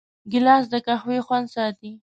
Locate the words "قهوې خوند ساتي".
0.85-1.91